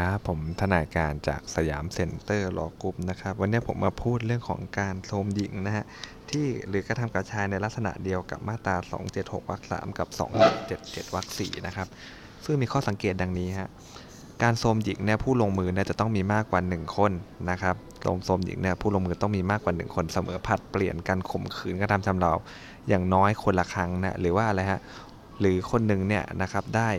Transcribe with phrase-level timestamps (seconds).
[0.00, 5.84] ครับ ผมทนายการจากสยามเซ็นเตอร์ Law Group นะครับ วันนี้ผมมาพูดเรื่องของการโทรมหญิงนะฮะ
[6.30, 8.76] ที่หรือกระทำกับชายในลักษณะเดียวกับมาตรา
[9.12, 10.08] 276วรรค3กับ
[10.60, 11.88] 277วรรค4นะครับ
[12.44, 13.68] ซึ่งมีข้อสังเกตดังนี้ฮะ
[14.42, 17.12] การโทรมหญิงเนี่ยผู้ลงมือเนี่ยจะต้องมีมากกว่า 1 คน
[17.50, 22.32] นะครับโทรมโทรมหญิงเนี่ยผู้ลงมือต้องมีมากกว่า 1 คนเสมอผลัดเปลี่ยนกันข่มขืนกระทำชำเรา
[22.88, 24.80] อย่างน้อยคนละครั้งนะหรือว่าอะไรฮะ
[25.40, 26.90] หรือคนหนึ่งเนี่ยนะครับได้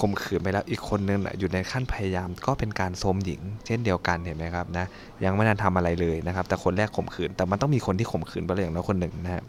[0.00, 4.86] ข่มขืนไปแล้วอีกคนนึงอยู่ในขั้นพยายามก็เป็นการโทมหญิง เช่นเดียวกันเห็นไหมครับนะ
[5.24, 9.44] ยังไม่ทันทำอะไรเลยนะครับ แต่คนแรกข่มขืนแต่มันต้องมีคนที่ข่มขืนไปเลยอย่างน้อยคนหนึ่งนะฮะ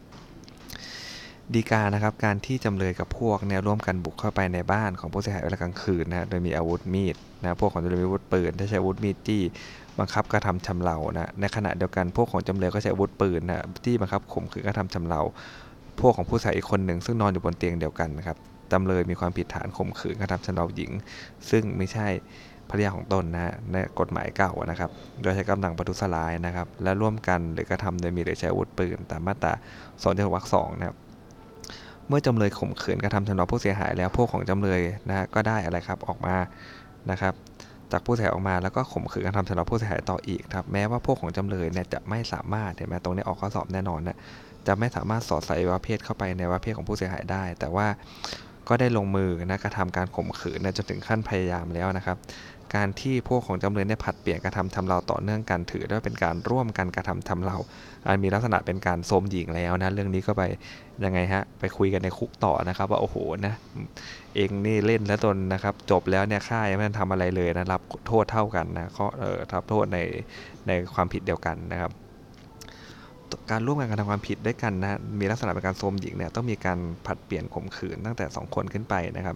[1.53, 9.43] ดีกานะครับการที่จำเลยกับพวกเนี่ยร่วมกันบุกเข้าไปในบ้านของผู้เสียหายเวลากลางคืนนะโดยมีอาวุธมีดนะพวกของจำเลยมีอาวุธปืนถ้าใช้อาวุธมีดจี้
[9.99, 15.21] บังคับกระทำชำเรานะในขณะเดียวกันพวกของจำเลยก็ใช้อาวุธปืนนะที่บังคับข่มขืนกระทำชำเรา
[15.99, 18.37] พวกของผู้เสียหายอีกคนหนึ่งซึ่งนอนอยู่บนเตียงเดียวกันนะครับ
[18.71, 20.91] จำเลยมีความผิดฐานข่มขืนกระทำชำเราหญิง
[21.49, 22.07] ซึ่งไม่ใช่
[22.69, 24.89] ภรรยาของตนนะฮะในกฎหมายเก่านะครับ
[25.21, 30.97] โดยใช้กำลังประทุษร้ายนะครับ และร่วมกันหรือกระทำโดยมีหรือใช้อาวุธปืนตามมาตรา2เจ็ดวรรคสองนะครับ
[32.07, 36.35] เมื่อจำเลยข่มขืนกระทำชำเราผู้เสียหายแล้วพวกของจำเลยนะฮะก็ได้อะไรครับออกมา
[37.11, 37.33] นะครับ
[37.91, 44.17] จากผู้เสียหายออกมาแล้วก็ข่มขืนกระทำชำเราผู้เสียหายต่ออีกครับแม้ว่าพวกของจำเลยเนี่ยจะไม่สามารถเห็นไหมตรงนี้ออกข้อสอบแน่นอนนะ
[44.67, 47.87] จะไม่สามารถสอดใส่ว่าเพศเข้าไปในว่าเพศของผู้เสียหายได้ แต่ว่า
[48.67, 52.17] ก็ได้ลงมือนะกระทำการข่มขืนจนถึงขั้นพยายามแล้วนะครับ
[52.75, 57.57] การที่พวกของจำเลยเนี่ยผัดเปลี่ยนกระทำทำเราต่อเนื่องกันถือได้เป็นการร่วมกันกระทำทำเรา
[58.05, 60.43] อันมีลักษณะเป็นการโสมหญิงแล้วนะเรื่องนี้ก็ไป
[61.03, 63.53] ยังไงฮะไปคุยกันในคุกต่อนะครับว่าโอ้โหนะ
[64.35, 69.99] เองนี่เล่นแล้วจนนะครับ จบแล้วเนี่ยค่ายไม่ทำอะไรเลยนะรับโทษเท่ากันนะเขาเออรับโทษใน
[70.67, 71.91] ในความผิดเดียวกันนะครับ
[73.51, 79.35] การร่วมกันกระทำความผิดด้วยกันนะมีลักษณะเป็นการโทมหญิงเนี่ยต้องมีการผัดเปลี่ยนข่มขืนตั้งแต่ 2 คนขึ้นไปนะครับ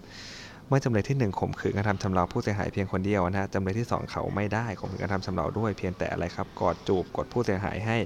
[0.67, 7.97] เมื่อจำเลยที่1ข่มขืนกระทำชำเราผู้เสียหายเพียงคนเดียวนะฮะจำเลยที่ 2 เขาไม่ได้ข่มขืนกระทำชำเราด้วยเพียงแต่อะไรครับกอดจูบกดผู้เสียหายให้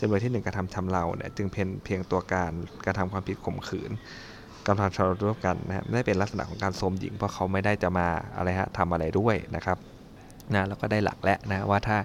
[0.00, 2.52] จำเลยที่ 1 กระทำชำเราเนี่ยจึงเพียงเพียงตัวการ
[2.86, 3.90] กระทำความผิดข่มขืน
[4.66, 9.78] กระทำชำเราร่วมกันนะฮะไม่ได้เป็นลักษณะของการโทมหญิงเพราะเขาไม่ได้จะมาอะไรฮะทำอะไรด้วยนะครับ
[10.54, 11.96] นะแล้วก็ได้หลักแล้วนะว่าถ้า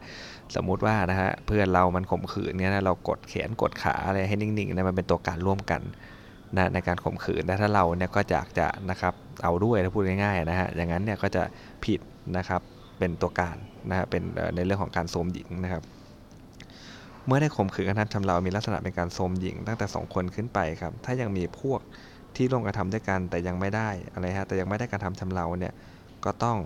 [0.55, 5.81] สมมุติว่านะฮะเพื่อนเรามันข่มขืนเนี่ยนะเรากดแขนกดขาอะไรให้นิ่งๆนะมันเป็นตัวการร่วมกัน
[6.55, 11.43] นะในการข่มขืนแต่ถ้าเราเนี่ยก็อยากจะนะครับเอาด้วยถ้าพูดง่ายๆนะฮะอย่างนั้นเนี่ยก็จะ
[11.85, 11.99] ผิด
[12.37, 12.61] นะครับ
[12.99, 13.57] เป็นตัวการ
[13.89, 14.23] นะฮะเป็น
[14.55, 15.83] ในเรื่องของการโสมหญิงนะครับ
[17.25, 21.79] เมื่อได้ข่มขืนกระทำชำเรามีลักษณะเป็นการโสมหญิงตั้งแต่ 2 คนขึ้นไปครับ ถ้ายังมีพวก
[22.35, 25.73] ที่ร่วมกระทำด้วยกันแต่ยังไม่ได้อะไรฮะแต่ยังไม่ได้การทำชำเราเนี่ย
[26.25, 26.57] ก็ต้อง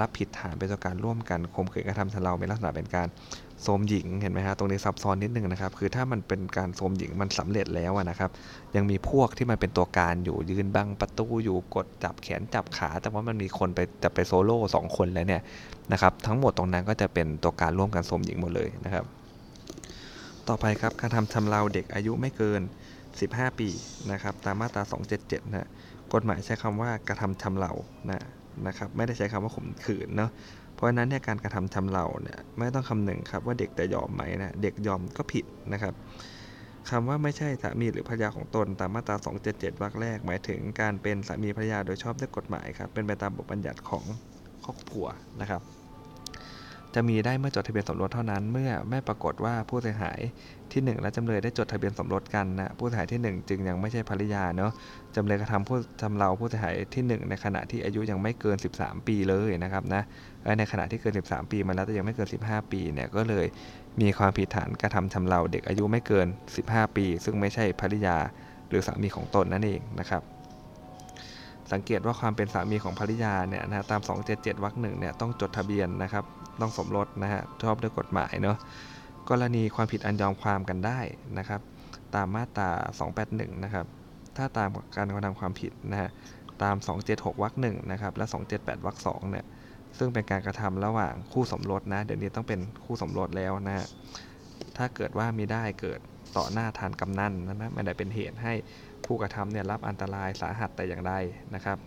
[0.00, 3.08] รับผิดฐานเป็นตัวการร่วมกันข่มขืนกระทำชำเราเป็นลักษณะเป็นการ
[3.62, 8.30] โสมหญิงเห็นไหมฮะตรงนี้ซับซ้อนนิดนึงนะครับ คือถ้ามันเป็นการโสมหญิงมันสำเร็จแล้วนะครับ
[8.76, 15.42] ยังมีพวกที่มันเป็นตัวการอยู่ยืนบังประตูอยู่กดจับแขนจับขา แต่ว่ามันมีคนไปจะไปโซโล่สองคนแล้วเนี่ย
[15.92, 19.04] นะครับทั้งหมดตรงนั้นก็จะเป็นตัวการร่วมกันโสมหญิงหมดเลยนะครับ
[20.48, 22.62] ต่อไปครับการทำชำเราเด็กอายุไม่เกิน
[23.10, 23.68] 15 ปี
[24.12, 24.82] นะครับตามมาตรา
[25.18, 25.68] 277นะ
[26.12, 27.72] กฎหมายใช้คำว่ากระทำชำเรา
[28.10, 28.26] นะ
[28.66, 30.30] นะครับไม่ได้ใช้คำว่าข่มขืนเนาะ
[30.74, 35.94] เพราะฉะนั้นเนี่ยการกระทำชำเราเนี่ยไม่ต้องคำหนึ่งครับว่าเด็กจะยอมไหมนะเด็กยอมก็ผิดนะครับ
[36.90, 39.16] คำว่าไม่ใช่สามีหรือภรรยาของตนตามมาตรา
[39.48, 44.04] 277วรรคแรก หมายถึงการเป็นสามีภรรยาโดยชอบด้วยกฎหมายครับเป็นไปตามบทบัญญัติของ
[44.64, 45.06] ครอบครัว
[45.40, 45.62] นะครับ
[46.94, 50.20] จะมีได้เมื่อจดทะเบียนสมรสเท่านั้น เมื่อไม่ปรากฏว่าผู้เสียหาย
[50.72, 54.72] ที่ 1 และจำเลยได้จดทะเบียนสมรสกันนะผู้เสียหายที่ 1 จึงยังไม่ใช่ภริยาเนาะ
[55.16, 60.02] จำเลยกระทำผู้จำเราผู้เสียหายที่ 1 ในขณะที่อายุยังไม่เกิน 13 ปีเลยนะครับนะ
[60.58, 63.46] ในขณะที่เกิน 13 ปีมาแล้วแต่ยังไม่เกิน 15 ปีเนี่ยก็เลย
[64.00, 66.26] มีความผิดฐานกระทำชำเราเด็กอายุไม่เกิน
[66.62, 68.16] 15 ปี ซึ่งไม่ใช่ภริยา
[68.68, 70.22] หรือสามีของตนนั่นเองนะครับ
[71.72, 74.00] สังเกตว่าความเป็นสามีของภริยาเนี่ยนะตาม
[74.32, 76.24] 277วรรคหนึ่งเนี่ยต้องจดทะเบียนนะครับ
[76.60, 78.56] ต้องสมรสนะฮะชอบด้วยกฎหมายเนาะ
[79.30, 81.00] กรณีความผิดอันยอมความกันได้
[81.38, 81.60] นะครับ
[82.14, 82.70] ตามมาตรา
[83.16, 83.86] 281 นะครับ
[84.36, 86.10] ถ้าตามการกระทำความผิดนะฮะ
[86.62, 86.76] ตาม
[87.08, 88.24] 276วรรคหนึ่งนะครับและ
[88.54, 89.46] 278วรรคสองเนี่ย
[89.98, 93.86] ซึ่งเป็นการกระทำระหว่างคู่สมรสนะ เดี๋ยวนี้ต้องเป็นคู่สมรสแล้วนะฮะ
[94.76, 96.00] ถ้าเกิดว่ามีได้เกิด
[96.36, 98.54] ต่อหน้าทานกำนันนะไม่ได้เป็นเหตุให้
[99.12, 101.14] ผู้กระทำเนี่ยรับอันตรายสาหัสแต่อย่างใด
[101.54, 101.78] นะครับ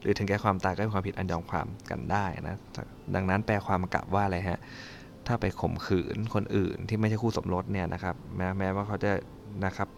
[0.00, 2.56] หรือถึงแก่ความตายก็เป็นความผิดอันยอมความกันได้นะ
[3.14, 4.60] ดังนั้นแปลความกลับว่าอะไรฮะ
[5.26, 9.10] ถ้าไปข่มขืนคนอื่นที่ไม่ใช่คู่สมรสเนี่ยนะครับ แม้แม้ว่าเขาจะ
[9.64, 9.88] นะครับ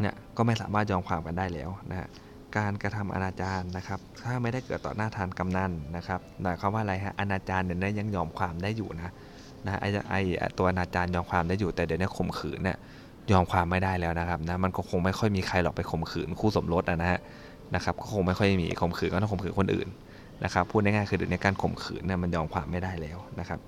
[0.00, 2.08] เนี่ยก็ไม่สามารถยอมความกันได้แล้วนะฮะ
[2.56, 9.12] การกระทำอนาจารนะครับ ถ้าไม่ได้เกิดต่อหน้าทานกำนันนะครับหมายความว่าอะไรฮะอนาจารเนี่ยยังยอมความได้อยู่นะ
[9.66, 12.78] นะไอ้ไอ้ตัวอนาจารยอมความได้อยู่แต่เดี๋ยวนี้ข่มขืนเนี่ย
[13.32, 17.20] ยอมความไม่ได้แล้วนะครับนะมันก็คงไม่ค่อยมีใครหรอกไปข่มขืนคู่สมรสนะฮะ
[17.74, 19.88] นะครับก็คงไม่ค่อยมีข่มขืนก็ต้องข่มขืนคนอื่น
[20.44, 23.60] นะครับพูดง่ายๆคือเดี๋ยวนี้การข่มขืนเนี่ยมันยอมความไม่ได้แล้วนะครับ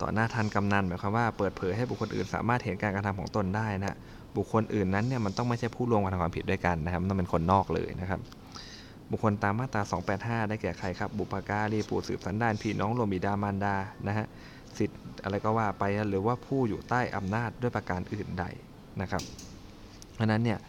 [0.00, 3.96] ต่อหน้าทันกำนันหมายความว่าเปิดเผยให้บุคคลอื่นสามารถเห็นการกระทำของตนได้นะ
[4.36, 8.20] บุคคลอื่นนั้นเนี่ยมันต้องไม่ใช่ผู้ร่วมกระทำความผิดด้วยกันนะครับต้องเป็นคนนอกเลยนะครับ
[9.10, 9.82] บุคคลตามมาตรา
[10.40, 13.74] 285 ได้แก่ใครครับบุปการีผู้สืบสันดานพี่น้องรวมบิดามารดา
[14.08, 14.26] นะฮะ
[14.78, 18.44] สิทธิ์อะไรก็ว่าไปหรือว่าผู้อยู่ใต้อำนาจด้วยประการอื่นใด
[19.00, 19.22] นะครับ
[20.14, 20.60] เพราะนั้นเนี่ย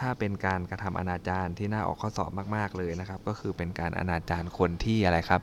[0.00, 5.40] ถ้าเป็นการกระทำอนาจารที่น่าออกข้อสอบมาก ๆ เลยนะครับ ก็คือเป็นการอนาจารคนที่อะไรครับ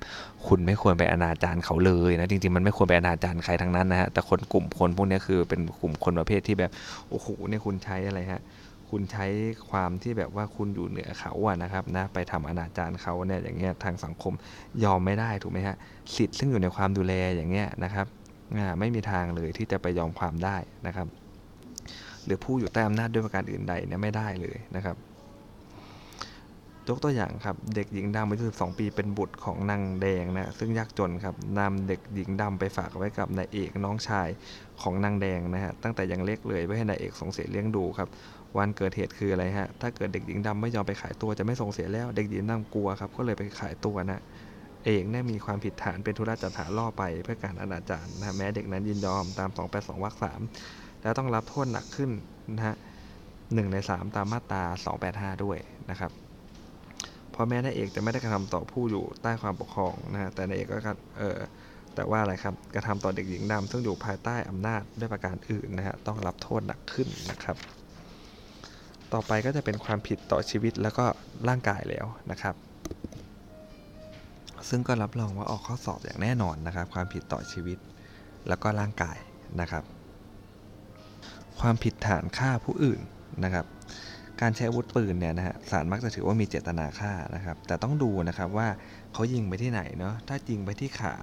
[0.48, 6.72] คุณไม่ควรไปอนาจารเขาเลยนะจริง ๆ มันไม่ควรไปอนาจารใครทั้งนั้นนะฮะแต่คนกลุ่มคนพวกนี้คือเป็นกลุ่มคนประเภทที่แบบ
[7.10, 8.42] โอ้โหเนี่ยคุณใช้อะไรฮะ
[8.92, 9.26] คุณใช้
[9.70, 14.34] ความที่แบบว่าคุณอยู่เหนือเขาอะนะครับนะไปทำอนาจารเขาเนี่ยอย่างเงี้ยทางสังคม
[14.84, 15.76] ยอมไม่ได้ถูกไหมฮะ
[16.16, 18.08] สิทธิ์ซึ่งอยู่ในความดูแลอย่างเงี้ยนะครับ
[18.80, 20.58] ไม่มีทางเลยที่จะไปยอมความได้
[20.88, 21.08] นะครับ
[22.26, 24.98] หรือผู้อยู่ใต้อำนาจด้วยประการอื่นใดเนี่ยไม่ได้เลยนะครับ
[26.90, 34.28] ยกตัวอย่างครับเด็กหญิงดำอายุ12 ปีเป็นบุตรของนางแดงนะซึ่งยากจนครับนำเด็กหญิงดำไปฝากไว้กับนายเอกน้องชาย
[34.82, 38.10] ของนางแดงนะฮะตั้งแต่ยังเล็กเลยเพื่อให้นายเอกสงเสียเลี้ยงดูครับ
[38.58, 44.22] วันเกิดเหตุคืออะไรฮะ ถ้าเกิดเด็กหญิงดำไม่ยอมไปขายตัวจะไม่ส่งเสียแล้ว เด็กหญิงดำกลัวครับ ก็เลยไปขายตัวนะ
[44.86, 50.42] เอกเนี่ยมีความผิดฐานเป็นธุระจัดหาล่อไปเพื่อการอนาจารนะแม้เด็กนั้นยินยอมตาม 282วรรคสาม
[51.02, 52.12] แล้วต้องรับโทษหนักขึ้น
[52.56, 52.76] นะฮะ
[53.54, 54.64] หนึ่งใน3ตามมาตรา
[55.04, 55.58] 285 ด้วย
[55.90, 56.12] นะครับ
[57.32, 60.78] เพราะแม้นายเอกจะไม่ได้กระทำต่อผู้อยู่ใต้ความปกครองนะฮะแต่นายเอกก็
[61.20, 61.38] เออ
[61.96, 67.58] แต่ว่าอะไรครับกระทำต่อเด็กหญิงดำซึ่งอยู่ภายใต้อำนาจด้วยประการอื่นนะฮะต้องรับโทษหนักขึ้นนะครับ
[69.14, 71.06] ต่อไปก็จะเป็นความผิดต่อชีวิตแล้วก็
[71.48, 72.56] ร่างกายแล้วนะครับ
[74.70, 77.78] ซึ่งก็รับรองว่าออกข้อสอบอย่างแน่นอนนะครับ ความผิดต่อชีวิต
[78.48, 79.18] แล้วก็ร่างกาย
[79.62, 79.84] นะครับ
[81.60, 83.00] ความผิดฐานฆ่าผู้อื่น
[83.44, 83.66] นะครับ
[84.42, 88.68] การใช้อาวุธปืนเนี่ยนะฮะศาลมักจะถือว่ามีเจตนาฆ่านะครับ แต่ต้องดูนะครับว่า
[89.14, 91.16] เขายิงไปที่ไหนเนาะถ้ายิงไปที่ขา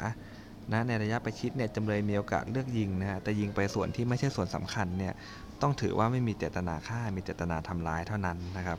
[0.73, 5.14] นะในระยะประชิดเนี่ยจำเลยมีโอกาสเลือกยิงนะฮะแต่ยิงไปส่วนที่ไม่ใช่ส่วนสำคัญเนี่ย
[5.62, 8.78] ต้องถือว่าไม่มีเจตนาฆ่า มีเจตนาทำร้ายเท่านั้นนะครับ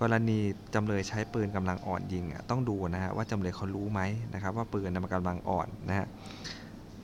[0.00, 0.38] กรณี
[0.74, 4.00] จำเลยใช้ปืนกำลังอ่อนยิงต้องดูนะฮะว่าจำเลยเขารู้ไหม
[4.34, 6.06] นะครับ ว่าปืนมันกำลังอ่อนนะฮะ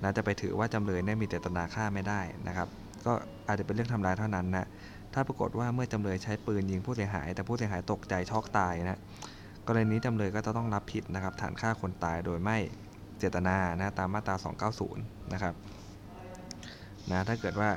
[0.03, 2.69] นะจะไปถือว่าจำเลยเนี่ยมีเจตนาฆ่าไม่ได้นะครับ
[3.07, 3.13] ก็
[3.49, 4.67] อาจจะเป็นเรื่องทำร้ายเท่านั้นนะ
[5.15, 8.99] ถ้าปรากฏว่าเมื่อจำเลยใช้ปืนยิงผู้เสียหาย แต่ผู้เสียหายตกใจช็อกตายนะ
[9.67, 12.59] กรณีนี้จำเลยก็จะต้องรับผิดนะครับฐานฆ่าคนตายโดยไม่
[13.19, 14.35] เจตนานะตามมาตรา
[14.81, 15.55] 290 นะครับ
[17.11, 17.71] นะถ้าเกิดว่า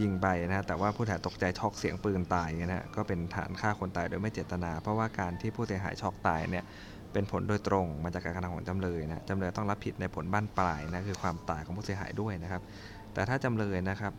[0.00, 6.64] ยิงไปนะแต่ว่าผู้ถ่ายตกใจช็อกเสียงปืนตายนะก็เป็นฐานฆ่าคนตายโดยไม่เจตนา เพราะว่าการที่ผู้เสียหายช็อกตายเนี่ย
[7.12, 12.62] เป็นผลโดยตรงมาจากการกระทำของจำเลยนะจำเลยต้องรับผิดในผลบั้นปลายนะคือความตายของผู้เสียหายด้วยนะครับ
[13.14, 14.12] แต่ถ้าจำเลยนะครับ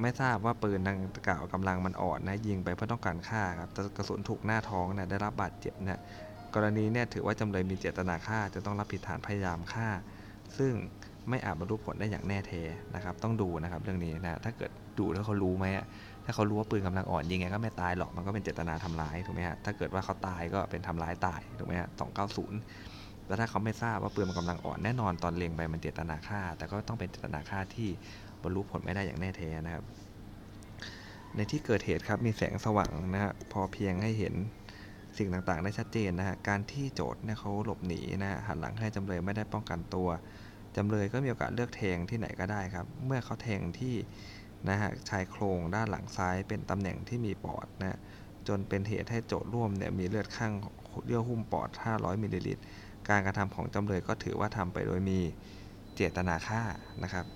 [0.00, 0.98] ไม่ทราบว่าปืนดัง
[1.28, 6.00] กล่าวกำลังมันอ่อนนะยิงไปเพื่อต้องการฆ่าครับแต่กระสุนถูกหน้าท้องนะได้รับบาดเจ็บนะ
[6.54, 9.88] กรณีเนี่ยถือว่าจำเลยมีเจตนาฆ่าจะต้องรับผิดฐานพยายามฆ่า
[10.58, 10.72] ซึ่ง
[11.30, 12.62] ไม่อาจบรรลุผลได้อย่างแน่แท้
[12.94, 15.66] นะครับ ต้องดูนะครับเรื่องนี้นะถ้าเกิดดูแล้วเขารู้ไหม
[16.24, 22.58] ถ้าเขารู้ว่าปืนกำลังอ่อนยิงไงก็ไม่ตายหรอกมันก็เป็นเจตนาทำร้ายถูกไหมฮะถ้าเกิดว่าเขาตายก็เป็นทำร้ายตายถูกไหมฮะสองเก้าศูนย์
[23.26, 27.88] แล้วถ้าเขาไม่ทราบว่าปืนมันกำลังอ่อนแน่นอนตอนเล็งไปมันเจตนาฆ่า แต่ก็ต้องเป็นเจตนาฆ่าที่
[28.42, 29.84] บรรลุผลไม่ได้อย่างแน่แท้นะครับ
[31.36, 34.34] ในที่เกิดเหตุครับมีแสงสว่างนะฮะพอเพียงให้เห็น
[35.18, 40.08] สิ่งต่างๆ ได้ชัดเจนนะฮะการที่โจทย์เนี่ยเขาหลบหนีนะฮะหันหลังให้จำเลยไม่ได้ป้องกันตัว
[40.76, 43.94] จำเลยก็มีโอกาสเลือกแทงที่ไหนก็ได้ครับ เมื่อเขาแทงที่
[44.68, 47.98] นะฮะชายโครงด้านหลังซ้ายเป็นตำแหน่งที่มีปอดนะ
[48.48, 50.52] จนเป็นเหตุให้โจทย์ร่วมเนี่ยมีเลือดข้าง
[51.06, 52.62] เยื่อหุ้มปอด 500มิลลิลิตร
[53.08, 55.20] การกระทำของจำเลยก็ถือว่าทำไปโดยมี
[55.94, 56.62] เจตนาฆ่า
[57.02, 57.26] นะครับ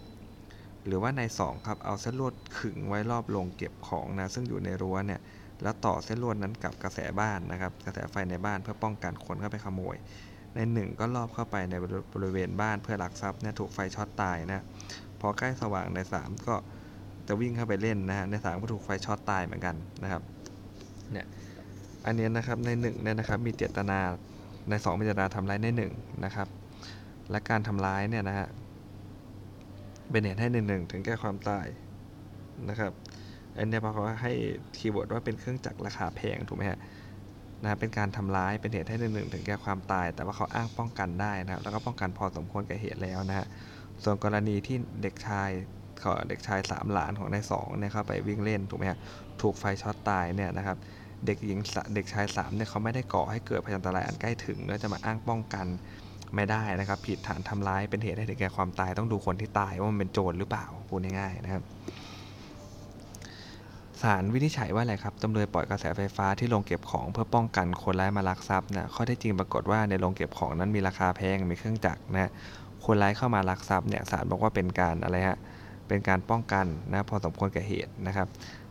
[0.86, 5.20] หรือว่าใน 2 ครับ เอาเส้นลวดขึงไว้รอบโรงเก็บของนะ ซึ่งอยู่ในรั้วเนี่ย
[5.62, 9.96] แล้วต่อเส้นลวดนั้นกับกระแสบ้านนะครับ กระแสไฟในบ้านเพื่อป้องกันคนเข้าไปขโมย
[10.54, 11.74] นายหนึ่งก็ลอบเข้าไปใน
[12.14, 14.64] บริเวณบ้านเพื่อลักทรัพย์เนี่ยถูกไฟช็อตตายนะ
[15.20, 16.54] พอใกล้สว่างนาย 3 ก็
[17.28, 20.22] จะวิ่งเข้าไปเล่นนะฮะนาย 3ก็ถูกไฟช็อตตายเหมือนกันนะครับ
[21.12, 21.26] เนี่ย
[22.06, 23.98] อันนี้นะครับนาย 1เนี่ยนะครับมีเจตนา
[24.68, 26.48] นาย 2 มีเจตนาทำร้ายนาย 1นะครับ
[27.30, 28.48] และการทำร้ายเนี่ยนะฮะ
[30.10, 31.66] เป็นเหตุให้นายหนึ่งถึงแก่ความตาย
[32.68, 32.92] นะครับ
[33.56, 34.32] อันนี้เพราะว่าให้
[34.76, 36.78] keyword ว่าเป็นเครื่องจักรราคาแพงถูกไหมฮะ
[37.64, 43.46] นะเป็นการทำร้ายเป็นเหตุให้หนึ่งถึงแก่ความตาย แต่ว่าเขาอ้างป้องกันได้นะครับแล้วก็ป้องกันพอสมควรกับเหตุแล้วนะฮะ
[44.02, 45.50] ส่วนกรณีที่เด็กชาย
[46.02, 48.98] ขอเด็กชายสามหลานของนายสองเนี่ยเข้าไปวิ่งเล่นถูกไหมฮะ
[49.42, 50.76] ถูกไฟช็อตตายเนี่ยนะครับ
[51.26, 51.58] เด็กหญิง
[51.94, 55.66] เด็กชายสามเนี่ยเขาไม่ได้ก่อให้เกิดพยันตรายอันใกล้ถึงแล้วจะมาอ้างป้องกัน
[56.34, 61.62] ไม่ได้นะครับ ผิดฐานทำร้ายเป็นเหตุให้ถึงแก่ความตายต้องดูคนที่ตายว่ามันเป็นโจรหรือเปล่าพูดง่ายๆนะครับ
[64.04, 72.30] ศาลวินิจฉัยว่าอะไรครับจำเลยปล่อยกระแสไฟฟ้าที่โรงเก็บของเพื่อป้องกันคนร้ายมาลักทรัพย์นะข้อเท็จจริงปรากฏว่าในโรงเก็บของนั้นมีราคาแพงมีเครื่องจักรนะ
[72.84, 75.38] คนร้ายเข้ามาลักทรัพย์เนี่ยศาลบอกว่าเป็นการอะไรฮะ
[75.88, 78.28] เป็นการป้องกันนะพอสมควรแก่เหตุนะครับ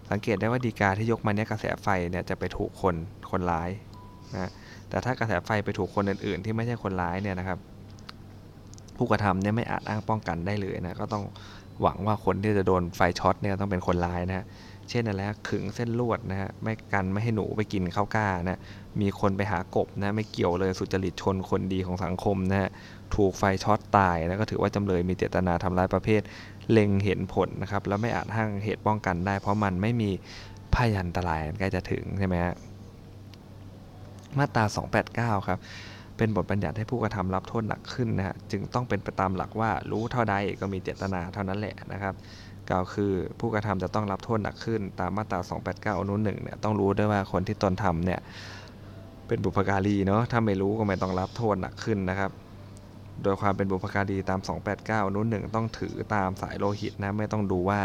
[0.09, 2.95] สังเกตได้ว่าดีกาที่ยกมาเนี่ยกระแสไฟเนี่ยจะไปถูกคน
[3.31, 3.69] คนร้าย
[4.33, 4.49] นะ
[4.89, 7.59] แต่ถ้ากระแสไฟไปถูกคนอื่น ๆ ที่ไม่ใช่คนร้ายเนี่ยนะครับ
[8.97, 11.23] ผู้กระทำเนี่ยไม่อาจอ้างป้องกันได้เลยนะก็ต้อง
[11.81, 14.45] หวังว่าคนที่จะโดนไฟช็อตเนี่ยต้องเป็นคนร้ายนะฮะ
[14.89, 18.59] เช่นอะไรขึงเส้นลวดนะฮะไม่กันไม่ให้หนูไปกินข้าวกล้านะ
[19.01, 22.69] มีคนไปหากบนะไม่เกี่ยวเลยสุจริตชนคนดีของสังคมนะฮะ
[23.15, 26.21] ถูกไฟช็อตตายนะก็ถือว่าจำเลยมีเจตนาทำร้ายประเภท
[26.71, 30.09] เล็งเห็นผลนะครับแล้วไม่อาจห้างเหตุป้องกันได้ เพราะมันไม่มี
[30.75, 32.53] พยันตรายใกล้จะถึงใช่ไหมฮะ
[34.37, 34.63] มาตรา
[35.41, 35.59] 289 ครับ
[36.17, 42.13] เป็นบทบัญญัติให้ผู้กระทำรับโทษหนักขึ้นนะฮะ จึงต้องเป็นไปตามหลักว่ารู้เท่าใดก็มีเจตนาเท่านั้นแหละนะครับ
[42.69, 45.39] กล่าวคือ ผู้กระทำจะต้องรับโทษหนักขึ้น ตามมาตรา
[45.95, 48.19] 289อนุหนึ่งเนี่ยต้องรู้ด้วยว่าคนที่ตนทำเนี่ย
[49.27, 52.31] เป็นบุพการีเนาะถ้าไม่รู้ก็ไม่ต้องรับโทษหนักขึ้นนะครับ
[53.23, 54.39] โดยความเป็นบุพการีตาม
[54.73, 57.79] 289อนุหนึ่งต้องถือตามสายโลหิตนะไม่ต้องดูว่า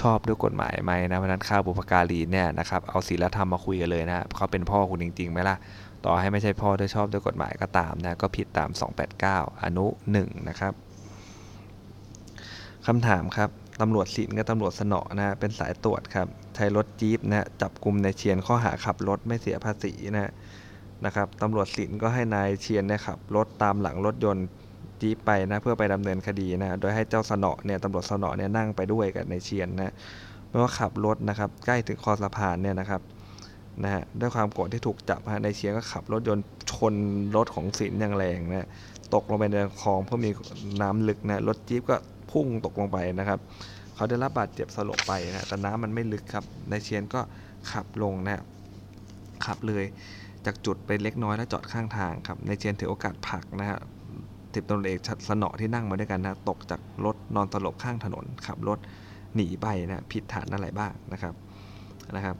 [0.00, 5.56] ชอบด้วยกฎหมายไหมนะเพราะนั้นข้าบุพการีเนี่ยนะครับเอาศีลธรรมมาคุยกันเลยนะเขาเป็นพ่อคุณจริงๆไหมล่ะ
[6.04, 8.70] ต่อให้ไม่ใช่พ่อด้วยชอบด้วยกฎหมายก็ตามนะก็ผิดตาม
[9.16, 9.86] 289 อนุ
[10.18, 10.72] 1นะครับ
[12.86, 20.32] คำถามครับ ตำรวจศิลป์กับตำรวจสนอนะเป็นสายตรวจครับ ใช้รถจี๊ปนะจับกลุ่มในเชียนข้อหาขับรถไม่เสียภาษีนะ
[21.04, 24.46] นะครับตำรวจศิลป์ก็ให้นายเชียนเนี่ยขับรถตามหลังรถยนต์
[25.00, 29.92] จี๊ปไปนะเพื่อไปดำเนินคดีนะโดยให้เจ้าสนอเนี่ยตำรวจสนอเนี่ยนั่งไปด้วยกับในเชียนนะ
[30.48, 33.02] เมื่อขับรถนะครับใกล้ถึงคอสะพานเนี่ยนะครับ
[33.82, 36.94] นะฮะด้วยความโกรธที่ถูกจับฮะในเชียนก็ขับรถยนต์ชน
[37.36, 38.68] รถของศิลป์อย่างแรงนะ
[39.14, 40.30] ตกลงไปในคลองเพราะมี
[40.82, 41.96] น้ำลึกนะรถจี๊ปก็
[42.32, 43.38] พุ่งตกลงไปนะครับ
[43.94, 47.20] เขาได้รับบาดเจ็บสลบไปนะแต่น้ำมันไม่ลึกครับนายเชียนก็
[47.72, 48.42] ขับลงนะ
[49.46, 49.84] ขับเลย
[50.46, 53.78] จากจุดไปเล็กน้อยแล้วจอดข้างทางครับนายเชียนถือโอกาสผลักนะฮะ
[54.54, 58.78] ติดตำรวจเอกสนอที่นั่งมาด้วยกันนะตกจากรถนอนสลบข้างถนนขับรถ
[59.34, 61.34] หนีไปนะผิดฐานอะไรบ้างนะครับ
[62.16, 62.36] นะครับ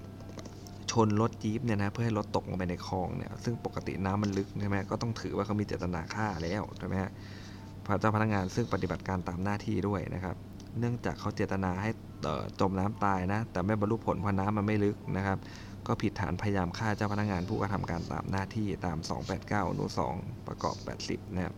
[0.90, 7.10] ชนรถจี๊ปเนี่ยนะเพื่อให้รถตกลงไปในคลองเนี่ยซึ่งปกติน้ำมันลึกใช่ไหมก็ต้องถือว่าเขามีเจตนาฆ่าแล้วใช่ไหมฮะ
[7.98, 10.36] เจ้าพนักงานซึ่งปฏิบัติการตามหน้าที่ด้วยนะครับ
[10.78, 11.90] เนื่องจากเขาเจตนาให้
[12.60, 15.38] จมน้ำตายนะ แต่ไม่บรรลุผลเพราะน้ำมันไม่ลึกนะครับ
[15.86, 18.98] ก็ผิดฐานพยายามฆ่าเจ้าพนักงานผู้กระทำการตามหน้าที่ตาม
[19.34, 20.76] 289อนุ2ประกอบ
[21.06, 21.54] 80 นะครับ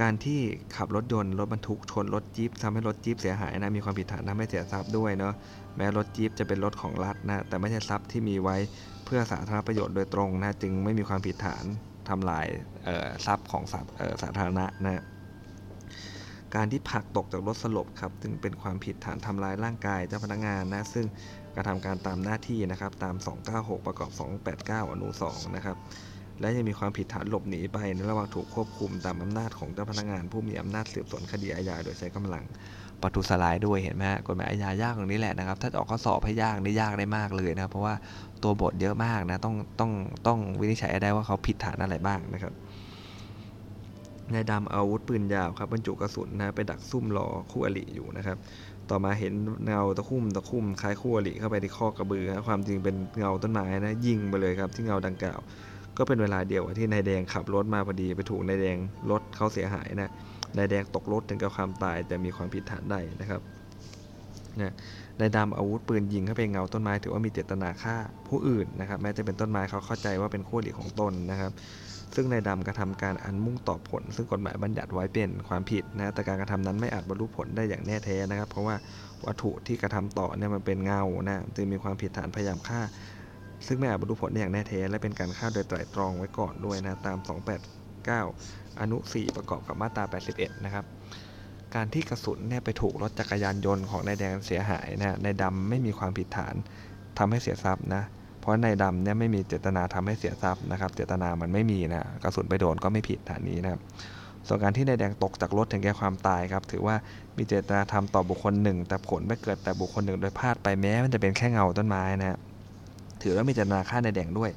[0.00, 0.40] การที่
[0.76, 5.34] ขับรถยนต์รถบรรทุกชนรถจี๊ปทำให้รถจี๊ปเสียหายนะมีความผิดฐานทำให้เสียทรัพย์ด้วยเนาะ
[5.76, 8.56] แม้รถจี๊ปจะเป็นรถของรัฐนะแต่ไม่ใช่ทรัพย์ที่มีไว้
[9.04, 11.64] เพื่อสาธารณประโยชน์โดยตรงนะจึงไม่มีความผิดฐาน
[12.10, 12.46] ทำลาย
[13.26, 13.62] ทรัพย์ของ
[14.22, 15.04] สาธารณะนะ
[16.54, 21.06] การที่ผลักตกจากรถสลบครับจึงเป็นความผิดฐานทำลายร่างกายเจ้าพนักงานนะซึ่ง
[21.54, 23.14] กระทำการตามหน้าที่นะครับตาม
[23.50, 24.10] 296 ประกอบ
[24.52, 25.76] 289 อนุ2นะครับ
[26.40, 32.44] และยังมีความผิดฐานหลบหนีไปในระหว่างถูกควบคุมตามอำนาจของเจ้าพนักงาน ผู้มีอำนาจสืบสวนคดีอาญาโดยใช้กำลัง
[33.02, 37.94] ปทุสลายด้วยเห็นไหมกฎหมายอาญายากตรงนี้แหละนะครับ ถ้าออกข้อสอบให้ยากนี่ยากได้มากเลยนะเพราะว่า
[38.42, 39.92] ตัวบทเยอะมากนะต้องต้อง
[40.26, 42.52] ต้องวินิจฉัยได้ว่าเขาผิดฐานอะไรบ้างนะครับ
[44.34, 48.36] นายดำอาวุธปืนยาวครับบรรจุกระสุนนะไปดักซุ่มรอคู่อริอยู่นะครับ
[48.90, 49.32] ต่อมาเห็น
[49.64, 55.40] เงาตะคุ่มตะคุ่มคล้ายคู่อริเข้าไปที่ข้อกระบือนะความจริงเป็นเงาต้นไม้นะยิงไปเลยครับที่เงาดังกล่าว
[55.98, 58.78] ก็เป็นเวลาเดียวกับที่นายแดงขับรถมาพอดีไปถูกนายแดง
[59.10, 60.10] รถเขาเสียหายนะ
[60.56, 63.40] นายแดงตกรถถึงกับความตาย แต่มีความผิดฐานใดนะครับ
[64.60, 64.72] นะ
[65.20, 67.96] นายดำอาวุธปืนยิงเข้าไปเงาต้นไม้ถือว่ามีเจตนาฆ่า
[68.28, 71.52] ผู้อื่นนะครับ แม้จะเป็นต้นไม้เขาเข้าใจว่าเป็นคู่อริของตนนะครับ
[72.14, 78.76] ซึ่งนายดำกระทำการอันมุ่งต่อผล ซึ่งกฎหมายบัญญัติไว้เป็นความผิดนะแต่การกระทำนั้นไม่อาจบรรลุผลได้อย่างแน่แท้นะครับ เพราะว่า
[79.26, 82.80] วัตถุที่กระทำต่อเนี่ยมันเป็นเงานะจึงมีความผิดฐานพยายามฆ่า
[83.66, 87.18] ซึ่งไม่อาจบรรลุผลได้อย่างแน่แท้ และเป็นการฆ่าโดยไตร่ตรองไว้ก่อนด้วยนะตาม
[87.98, 90.04] 289 อนุ 4 ประกอบกับมาตรา
[90.34, 90.84] 81 นะครับ
[91.74, 96.54] การที่กระสุนเนี่ยไปถูกรถจักรยานยนต์ของนายแดงเสียหายนะนายดำไม่มีความผิดฐาน
[97.18, 98.02] ทำให้เสียทรัพย์นะ
[98.40, 103.80] เพราะนายดำเนี่ยไม่มีเจตนาทำให้เสียทรัพย์นะครับ เจตนามันไม่มีนะกระสุนไปโดนก็ไม่ผิดฐานนี้นะครับ
[104.46, 106.96] ส่วนการที่นายแดงตกจากรถถึงแก่ความตายครับ ถือว่า
[107.36, 112.38] มีเจตนาทำต่อบุคคลหนึ่ง แต่ผลไม่เกิดแต่บุคคลหนึ่งโดยพลาดไปแม้ มันจะเป็นแค่เงาต้นไม้นะ
[113.22, 114.50] ถือว่ามีเจตนาฆ่านายแดงด้วย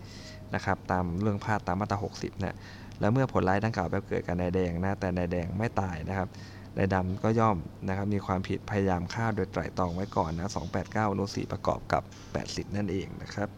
[0.56, 2.56] นะครับตามเรื่องพาดตามมาตรา 60นะ
[3.00, 6.30] แล้วเมื่อผลร้ายดังกล่าวไปเกิดกับนายแดงนะแต่นายแดงไม่ตายนะครับ
[6.78, 10.50] นายดำก็ย่อมนะครับมีความผิดพยายามฆ่าโดยไตร่ตรองไว้ก่อนนะ
[10.80, 12.04] 289อนุ4ประกอบกับ
[12.40, 13.50] 80 นั่นเองนะครับ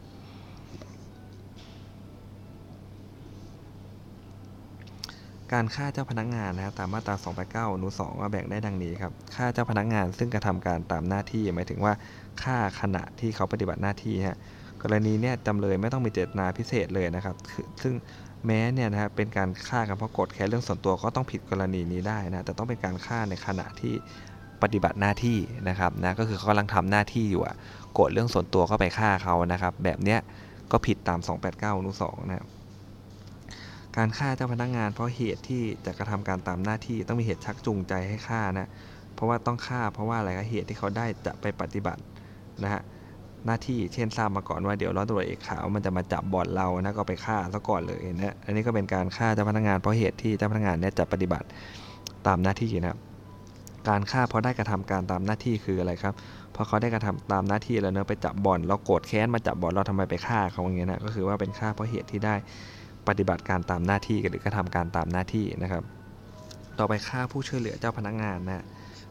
[5.55, 7.15] การฆ่าเจ้าพนักงานนะครับตามมาตรา
[7.69, 11.93] 289อนุ2ก็แบ่งได้ดังนี้ครับฆ่าเจ้าพนักงานซึ่งกระทำการตามหน้าที่หมายถึงว่า
[12.43, 14.37] ฆ่าขณะที่เขาปฏิบัติหน้าที่ฮะ
[14.83, 17.35] กรณีเนี่ยจำเลยไม่ต้องมีเจตนาพิเศษเลยนะครับ
[17.83, 17.93] ซึ่ง
[18.45, 23.93] แม้เนี่ยนะครับเป็นการฆ่ากันเพราะโกรธแค้นเรื่องส่วนตัวก็ต้องผิดกรณีนี้ได้นะแต่ต้องเป็นการฆ่าในขณะที่
[24.61, 25.37] ปฏิบัติหน้าที่
[25.69, 27.55] นะครับนะก็คือเขากำลังทำหน้าที่อยู่อะ
[27.93, 30.19] โกรธเรื่องส่วนตัวก็ไปฆ่าเขานะครับ แบบเนี้ย
[30.71, 31.19] ก็ผิดตาม
[31.49, 32.47] 289อนุ2นะครับ
[33.97, 38.69] การฆ่าเจ้าพนักงานเพราะเหตุที่จะกระทำการตามหน้าที่ต้องมีเหตุชักจูงใจให้ฆ่านะ
[39.13, 42.01] เพราะว่าต้องฆ่าเพราะว่าอะไรครับเหตุที่เขาได้จะไปปฏิบัติ
[42.63, 42.81] นะฮะ
[43.45, 51.47] หน้าที่เช่นทราบมาก่อนว่าเดี๋ยวร้อยตำรวจเอกขาวมันจะมาจับบอดเรานะก็ไปฆ่าซะก่อนเลยนะอันนี้ก็เป็นการฆ่าเจ้าพนักงานเพราะเหตุที่เจ้าพนักงานเนี่ยจะปฏิบัติ
[52.27, 52.99] ตามหน้าที่นะครับ
[53.89, 56.13] การฆ่าเพราะได้กระทำการตามหน้าที่คืออะไรครับ
[56.53, 62.35] เพราะเขาได้กระทำตามหน้าที่แล้วเนอะไปจับบอลเราโกรธแค้นมาจับบอลเราทำไมไปฆ่าเขาอย่างเงี้ยนะก็คือว่าเป็นฆ่าเพราะเหตุที่ได้
[63.07, 65.83] ปฏิบัติการตามหน้าที่หรือกระทำการตามหน้าที่นะครับ
[66.79, 68.65] ต่อไปฆ่าผู้ช่วยเหลือเจ้าพนักงานนะ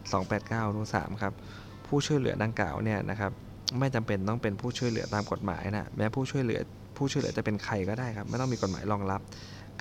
[0.08, 1.32] 289อนุ3ครับ
[1.86, 3.32] ผู้ช่วยเหลือดังกล่าวเนี่ยนะครับ
[3.78, 6.60] ไม่จำเป็นต้องเป็นผู้ช่วยเหลือตามกฎหมายนะแม้ผู้ช่วยเหลือ
[6.96, 9.20] ผู้ช่วยเหลือจะเป็นใครก็ได้ครับ ไม่ต้องมีกฎหมายรองรับ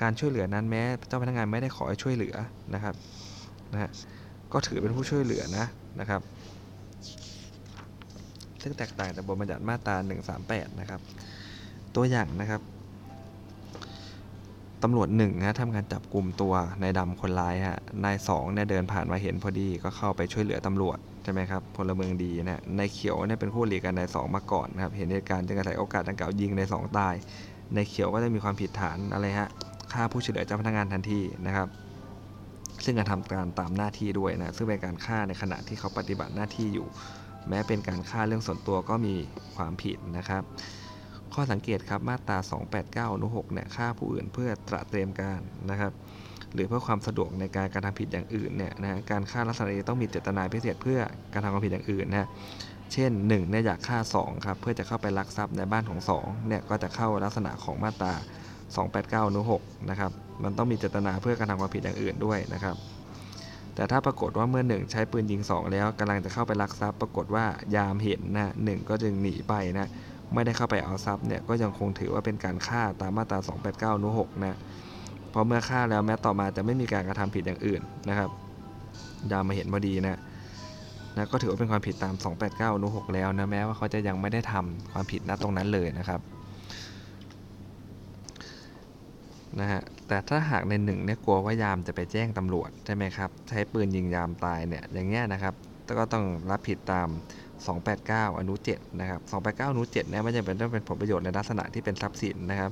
[0.01, 2.35] การช่วยเหลือนั้นแม้เจ้าพนักงานไม่ได้ขอให้ช่วยเหลือ
[2.73, 2.95] นะครับ
[3.73, 3.89] นะฮะ
[4.53, 5.65] ก็ถือเป็นผู้ช่วยเหลือนะ
[5.99, 6.21] นะครับ
[8.61, 9.95] ซึ่งแตกต่างจากบทบัญญัติมาตรา
[10.37, 10.99] 138 นะครับ
[11.95, 12.61] ตัวอย่างนะครับ
[14.83, 27.15] ตำรวจหนึ่งนะทำการจับกลุ่มตัวนายดำคนร้ายฮะนายสองเนี่ยเดินผ่านมาเห็นพอดีก็เข้าไปช่วยเหลือตำรวจ ใช่ไหมครับพลเมืองดีนะนายเขียวเนี่ยเป็นคู่หลีกันนายสองมาก่อนนะครับเห็นเหตุการณ์จึงอาศัยโอกาสดังกล่าวยิงนายสองตาย
[27.75, 29.49] นายเขียวก็จะมีความผิดฐานอะไรฮะ
[29.91, 31.67] ฆ่าผู้ช่วยเหลือเจ้าพนักงานทันทีนะครับ
[32.85, 36.87] ซึ่งกระทำการตามหน้าที่ด้วยนะซึ่งเป็นการฆ่าในขณะที่เขาปฏิบัติหน้าที่อยู่
[37.49, 39.15] แม้เป็นการฆ่าเรื่องส่วนตัวก็มี
[39.55, 40.43] ความผิดนะครับ
[41.33, 42.37] ข้อสังเกตครับมาตรา
[42.75, 45.91] 289อนุ6เนี่ยฆ่าผู้อื่นเพื่อตระเตรียมการนะครับ
[46.53, 50.99] หรือเพื่อความสะดวกในการกระทำผิดอย่างอื่นเนี่ยนะการฆ่าลักษณะนี้ต้องมีเจตนาพิเศษเพื่อ
[51.33, 52.27] การทำความผิดอย่างอื่นนะ
[52.93, 58.13] เช่น1เนี่ยอยากฆ่า2ครับเพื่อจะเข้าไปลักทรัพย์ในบ้านของ2เนี่ยก็จะเข้าลักษณะของมาตรา
[58.67, 60.11] 289อนุ6นะครับ
[60.43, 62.75] มันต้องมีเจตนาเพื่อการทำความผิดอย่างอื่นด้วยนะครับ
[63.75, 69.89] แต่ถ้าปรากฏว่าเมื่อหนึ่งใช้ปืนยิง 2 แล้วกำลังจะเข้าไปลักทรัพย์ ปรากฏว่ายามเห็นนะหนึ่งก็จึงหนีไปนะ
[70.33, 73.39] ไม่ได้เข้าไปเอาทรัพย์เนี่ยก็ยังคงถือว่าเป็นการฆ่าตามมาตรา
[73.91, 74.57] 289อนุ6นะ
[75.29, 78.29] เพราะเมื่อฆ่าแล้วแม้ต่อมาจะไม่มีการกระทำผิดอย่างอื่นนะครับ
[79.31, 80.19] ยามมาเห็นพอดีนะ
[81.15, 82.13] นะก็ถือว่าเป็นความผิดตาม
[82.45, 86.21] 289อนุ6แล้วนะแม้ว่าเขาจะยังไม่ได้ทำความผิดณตรงนั้นเลยนะครับ
[89.59, 95.53] นะฮะแต่ถ้าหากในหนึ่งเนี่ยกลัวว่ายามจะไปแจ้งตำรวจใช่ไหมครับ ใช้ปืนยิงยามตายเนี่ยอย่างเงี้ยนะครับ
[95.99, 97.07] ก็ต้องรับผิดตาม
[97.67, 102.71] 289 อนุ 7 นะครับ 289 อนุ 7เนี่ยไม่จำเป็นต้องเป็นผลประโยชน์ในลักษณะที่เป็นทรัพย์สินนะครับ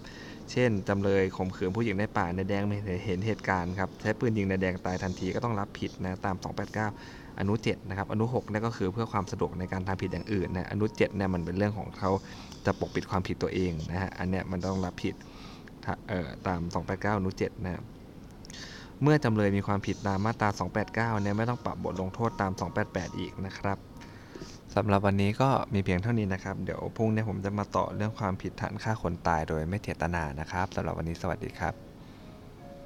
[0.51, 6.35] เช่น จำเลยข่มขืนผู้หญิงในป่าในแดงไม่เห็นเหตุการณ์ครับ ใช้ปืนยิงในแดงตายทันทีก็ต้องรับผิดนะตาม
[6.87, 12.11] 289 อนุ 7 นะครับ อนุ 6 เนี่ยก็คือเพื่อความสะดวกในการทำผิดอย่างอื่นนะ อนุ 7 เนี่ยมันเป็นเรื่องของเขา
[12.65, 15.15] จะปกปิดความผิดตัวเองนะฮะ อันเนี้ยมันต้องรับผิด
[16.09, 17.83] เอ่อตาม 289 อนุ 7 นะครับ
[19.01, 20.49] เมื่อจำเลยมีความผิดตามมาตรา
[21.15, 22.51] 289 เนี่ยไม่ต้องปรับบทลงโทษตาม
[22.85, 23.77] 288 อีกนะครับ
[24.79, 31.86] สำหรับวันนี้ก็มีเพียงเท่านี้นะครับ เดี๋ยวพรุ่งนี้ผมจะมาต่อเรื่องความผิดฐานฆ่าคนตายโดยไม่เจตนานะครับสำหรับวันนี้สวัสดีครับ